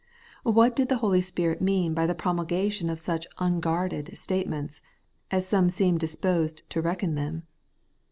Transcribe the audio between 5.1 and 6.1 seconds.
as some seem